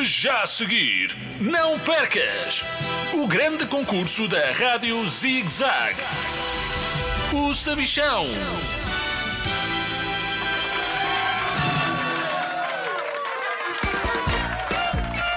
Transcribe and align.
Já 0.00 0.42
a 0.42 0.46
seguir, 0.46 1.16
não 1.40 1.76
percas 1.80 2.64
o 3.14 3.26
grande 3.26 3.66
concurso 3.66 4.28
da 4.28 4.52
Rádio 4.52 5.04
Zig 5.10 5.48
Zag. 5.48 5.96
O 7.32 7.52
Sabichão. 7.52 8.24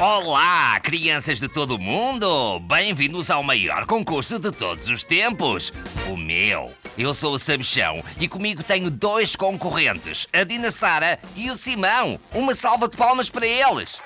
Olá, 0.00 0.78
crianças 0.80 1.40
de 1.40 1.48
todo 1.48 1.74
o 1.74 1.78
mundo! 1.78 2.60
Bem-vindos 2.60 3.30
ao 3.30 3.42
maior 3.42 3.86
concurso 3.86 4.38
de 4.38 4.52
todos 4.52 4.86
os 4.88 5.02
tempos, 5.02 5.72
o 6.08 6.16
meu. 6.16 6.72
Eu 6.96 7.12
sou 7.12 7.34
o 7.34 7.38
Sabichão 7.40 8.04
e 8.20 8.28
comigo 8.28 8.62
tenho 8.62 8.88
dois 8.88 9.34
concorrentes, 9.34 10.28
a 10.32 10.44
Dina 10.44 10.70
Sara 10.70 11.18
e 11.34 11.50
o 11.50 11.56
Simão. 11.56 12.20
Uma 12.32 12.54
salva 12.54 12.88
de 12.88 12.96
palmas 12.96 13.28
para 13.28 13.46
eles! 13.46 14.00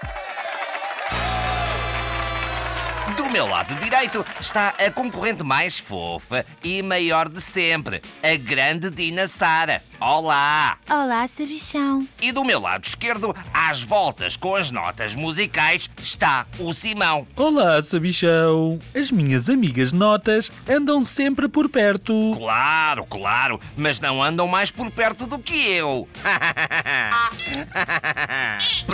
Do 3.19 3.29
meu 3.29 3.49
lado 3.49 3.75
direito 3.75 4.25
está 4.41 4.69
a 4.79 4.93
concorrente 4.93 5.43
mais 5.43 5.77
fofa 5.77 6.47
e 6.63 6.81
maior 6.85 7.29
de 7.29 7.41
sempre, 7.41 8.01
a 8.23 8.37
grande 8.37 8.91
Dina 8.91 9.27
Sara. 9.27 9.83
Olá! 10.01 10.79
Olá, 10.89 11.27
Sabichão. 11.27 12.07
E 12.23 12.31
do 12.31 12.45
meu 12.45 12.61
lado 12.61 12.85
esquerdo, 12.85 13.35
às 13.53 13.83
voltas 13.83 14.37
com 14.37 14.55
as 14.55 14.71
notas 14.71 15.17
musicais, 15.17 15.91
está 15.99 16.47
o 16.61 16.73
Simão. 16.73 17.27
Olá, 17.35 17.83
Sabichão. 17.83 18.79
As 18.95 19.11
minhas 19.11 19.51
amigas 19.51 19.93
notas 19.93 20.53
andam 20.69 21.05
sempre 21.05 21.49
por 21.49 21.69
perto. 21.69 22.37
Claro, 22.39 23.05
claro, 23.05 23.61
mas 23.77 23.99
não 23.99 24.23
andam 24.23 24.47
mais 24.47 24.71
por 24.71 24.89
perto 24.93 25.27
do 25.27 25.41
que 25.41 25.69
eu. 25.69 26.09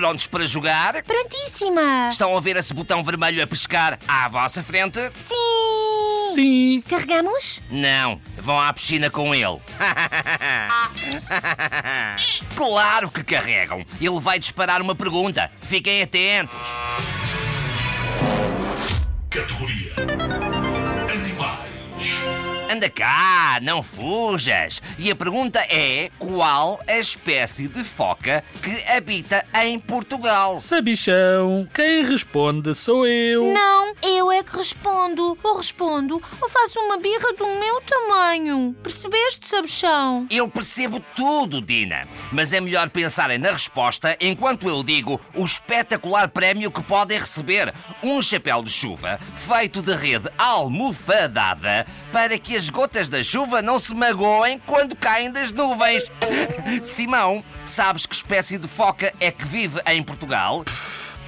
Prontos 0.04 0.26
para 0.26 0.46
jogar? 0.46 1.02
Prontíssima. 1.02 2.10
Estão 2.10 2.36
a 2.36 2.40
ver 2.40 2.56
esse 2.56 2.74
botão 2.74 3.02
vermelho 3.02 3.42
a 3.42 3.46
pescar 3.46 3.98
à 4.06 4.28
vossa 4.28 4.62
frente? 4.62 5.00
Sim. 5.16 6.34
Sim. 6.34 6.84
Carregamos? 6.86 7.62
Não, 7.70 8.20
vão 8.36 8.60
à 8.60 8.70
piscina 8.70 9.08
com 9.08 9.34
ele. 9.34 9.58
claro 12.54 13.10
que 13.10 13.24
carregam. 13.24 13.82
Ele 13.98 14.20
vai 14.20 14.38
disparar 14.38 14.82
uma 14.82 14.94
pergunta. 14.94 15.50
Fiquem 15.62 16.02
atentos. 16.02 16.60
Categoria 19.30 19.94
Animais. 21.10 21.53
Anda 22.74 22.90
cá, 22.90 23.60
não 23.62 23.84
fujas. 23.84 24.82
E 24.98 25.08
a 25.08 25.14
pergunta 25.14 25.60
é: 25.70 26.10
qual 26.18 26.80
a 26.88 26.98
espécie 26.98 27.68
de 27.68 27.84
foca 27.84 28.42
que 28.60 28.92
habita 28.92 29.46
em 29.62 29.78
Portugal? 29.78 30.58
Sabichão, 30.58 31.68
quem 31.72 32.04
responde 32.04 32.74
sou 32.74 33.06
eu. 33.06 33.44
Não, 33.44 33.94
é 34.34 34.42
que 34.42 34.56
respondo. 34.56 35.38
Ou 35.42 35.56
respondo, 35.56 36.22
ou 36.40 36.48
faço 36.48 36.78
uma 36.80 36.98
birra 36.98 37.32
do 37.32 37.46
meu 37.46 37.80
tamanho. 37.82 38.74
Percebeste, 38.82 39.46
Sabichão? 39.46 40.26
Eu 40.30 40.48
percebo 40.48 41.00
tudo, 41.14 41.60
Dina, 41.60 42.08
mas 42.32 42.52
é 42.52 42.60
melhor 42.60 42.90
pensarem 42.90 43.38
na 43.38 43.50
resposta 43.50 44.16
enquanto 44.20 44.68
eu 44.68 44.82
digo 44.82 45.20
o 45.34 45.44
espetacular 45.44 46.28
prémio 46.28 46.70
que 46.70 46.82
podem 46.82 47.18
receber: 47.18 47.72
um 48.02 48.20
chapéu 48.20 48.62
de 48.62 48.70
chuva 48.70 49.18
feito 49.46 49.80
de 49.80 49.94
rede 49.94 50.28
almofadada 50.36 51.86
para 52.12 52.38
que 52.38 52.56
as 52.56 52.68
gotas 52.70 53.08
da 53.08 53.22
chuva 53.22 53.62
não 53.62 53.78
se 53.78 53.94
magoem 53.94 54.58
quando 54.66 54.96
caem 54.96 55.30
das 55.30 55.52
nuvens. 55.52 56.04
Simão, 56.82 57.44
sabes 57.64 58.06
que 58.06 58.14
espécie 58.14 58.58
de 58.58 58.68
foca 58.68 59.12
é 59.20 59.30
que 59.30 59.44
vive 59.44 59.80
em 59.86 60.02
Portugal? 60.02 60.64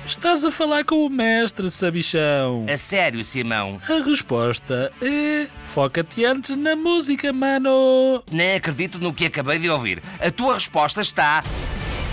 Estás 0.07 0.45
a 0.45 0.53
falar 0.53 0.85
com 0.85 1.05
o 1.05 1.11
mestre, 1.11 1.69
Sabichão. 1.69 2.65
A 2.73 2.79
sério, 2.79 3.25
Simão? 3.25 3.81
A 3.89 4.05
resposta 4.09 4.93
é. 5.03 5.49
Foca-te 5.65 6.25
antes 6.25 6.57
na 6.57 6.77
música, 6.77 7.33
mano. 7.33 8.23
Nem 8.31 8.55
acredito 8.55 9.01
no 9.01 9.13
que 9.13 9.27
acabei 9.27 9.59
de 9.59 9.69
ouvir. 9.69 10.01
A 10.21 10.31
tua 10.31 10.55
resposta 10.55 11.01
está 11.01 11.43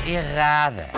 errada. 0.07 0.89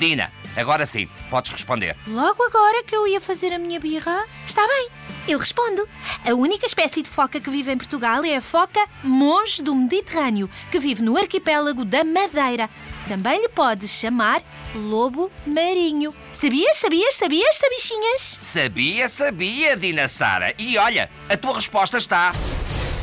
Dina, 0.00 0.32
agora 0.56 0.84
sim, 0.84 1.08
podes 1.30 1.52
responder. 1.52 1.96
Logo 2.08 2.42
agora 2.42 2.82
que 2.82 2.96
eu 2.96 3.06
ia 3.06 3.20
fazer 3.20 3.52
a 3.52 3.58
minha 3.58 3.78
birra? 3.78 4.24
Está 4.44 4.66
bem, 4.66 4.88
eu 5.28 5.38
respondo. 5.38 5.88
A 6.28 6.34
única 6.34 6.66
espécie 6.66 7.02
de 7.02 7.08
foca 7.08 7.40
que 7.40 7.50
vive 7.50 7.70
em 7.70 7.76
Portugal 7.76 8.24
é 8.24 8.34
a 8.34 8.42
foca 8.42 8.80
monge 9.04 9.62
do 9.62 9.76
Mediterrâneo, 9.76 10.50
que 10.72 10.80
vive 10.80 11.02
no 11.02 11.16
arquipélago 11.16 11.84
da 11.84 12.02
Madeira. 12.02 12.68
Também 13.08 13.40
lhe 13.40 13.48
podes 13.48 13.90
chamar 13.90 14.42
lobo 14.74 15.30
marinho. 15.46 16.14
Sabias, 16.30 16.76
sabias, 16.76 17.14
sabias, 17.14 17.56
sabichinhas? 17.56 18.36
Sabia, 18.38 19.08
sabia, 19.08 19.76
Dina 19.76 20.08
Sara. 20.08 20.54
E 20.58 20.78
olha, 20.78 21.10
a 21.28 21.36
tua 21.36 21.54
resposta 21.54 21.98
está 21.98 22.32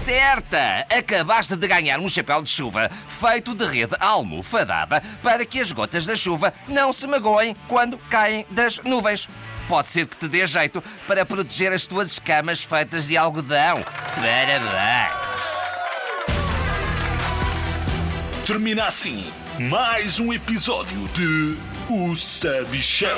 certa. 0.04 0.88
Acabaste 0.90 1.56
de 1.56 1.68
ganhar 1.68 2.00
um 2.00 2.10
chapéu 2.10 2.42
de 2.42 2.50
chuva 2.50 2.90
feito 3.08 3.54
de 3.54 3.66
rede 3.66 3.96
almofadada 4.00 5.04
para 5.22 5.46
que 5.46 5.60
as 5.60 5.72
gotas 5.72 6.06
da 6.06 6.16
chuva 6.16 6.54
não 6.68 6.92
se 6.94 7.06
magoem 7.06 7.56
quando 7.68 7.98
caem 8.10 8.46
das 8.50 8.80
nuvens. 8.80 9.28
Pode 9.68 9.88
ser 9.88 10.08
que 10.08 10.18
te 10.18 10.28
dê 10.28 10.48
jeito 10.48 10.84
para 11.06 11.26
proteger 11.26 11.72
as 11.72 11.86
tuas 11.86 12.14
escamas 12.14 12.64
feitas 12.64 13.06
de 13.06 13.16
algodão. 13.16 13.84
Parabéns! 14.16 15.30
Termina 18.48 18.86
assim 18.86 19.32
mais 19.60 20.22
um 20.22 20.32
episódio 20.32 21.06
de 21.10 21.58
O 21.90 22.16
Sabichão. 22.16 23.10